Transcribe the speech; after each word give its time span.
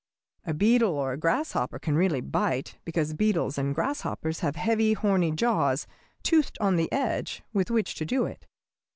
A 0.45 0.53
beetle 0.55 0.93
or 0.93 1.13
a 1.13 1.17
grasshopper 1.19 1.77
can 1.77 1.95
really 1.95 2.21
bite, 2.21 2.79
because 2.85 3.13
beetles 3.13 3.59
and 3.59 3.75
grasshoppers 3.75 4.39
have 4.39 4.55
heavy, 4.55 4.93
horny 4.93 5.31
jaws, 5.31 5.85
toothed 6.23 6.57
on 6.59 6.75
the 6.75 6.91
edge, 6.91 7.43
with 7.53 7.69
which 7.69 7.93
to 7.97 8.05
do 8.05 8.25
it. 8.25 8.47